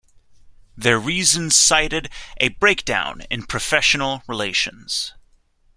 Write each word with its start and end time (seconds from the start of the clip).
Their 0.75 0.99
reasons 0.99 1.55
cited 1.55 2.09
"a 2.37 2.47
breakdown 2.47 3.21
in 3.29 3.43
professional 3.45 4.23
relations". 4.25 5.13